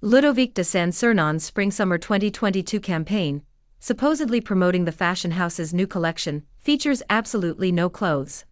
[0.00, 3.42] Ludovic de Saint-Sernin's Spring-Summer 2022 campaign,
[3.80, 8.44] supposedly promoting the fashion house's new collection, features absolutely no clothes.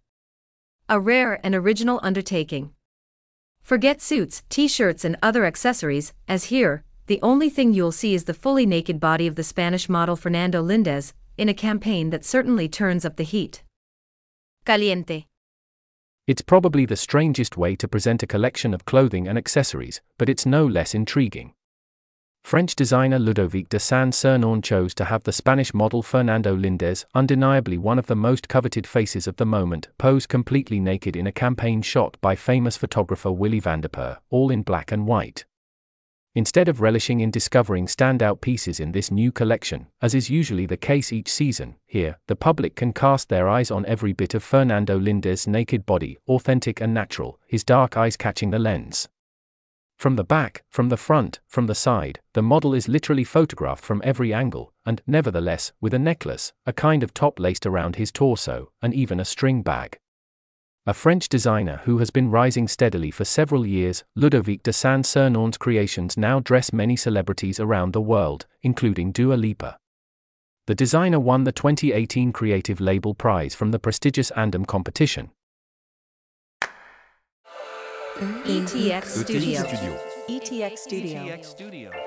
[0.89, 2.71] A rare and original undertaking.
[3.61, 8.33] Forget suits, t-shirts and other accessories, as here, the only thing you'll see is the
[8.33, 13.05] fully naked body of the Spanish model Fernando Lindez, in a campaign that certainly turns
[13.05, 13.63] up the heat.
[14.65, 15.27] Caliente.
[16.27, 20.45] It's probably the strangest way to present a collection of clothing and accessories, but it's
[20.45, 21.53] no less intriguing.
[22.43, 27.97] French designer Ludovic de Saint-Sernin chose to have the Spanish model Fernando Lindez, undeniably one
[27.97, 32.17] of the most coveted faces of the moment, pose completely naked in a campaign shot
[32.19, 33.81] by famous photographer Willy van
[34.29, 35.45] all in black and white.
[36.37, 40.77] Instead of relishing in discovering standout pieces in this new collection, as is usually the
[40.77, 44.99] case each season, here, the public can cast their eyes on every bit of Fernando
[44.99, 49.09] Lindez's naked body, authentic and natural, his dark eyes catching the lens.
[49.97, 54.03] From the back, from the front, from the side, the model is literally photographed from
[54.05, 58.71] every angle, and, nevertheless, with a necklace, a kind of top laced around his torso,
[58.79, 59.97] and even a string bag
[60.87, 66.15] a French designer who has been rising steadily for several years, Ludovic de Saint-Sernin's creations
[66.15, 69.77] now dress many celebrities around the world, including Dua Lipa.
[70.65, 75.31] The designer won the 2018 Creative Label Prize from the prestigious Andam competition.
[78.17, 79.61] ETX Studio.
[80.29, 82.06] ETX Studio.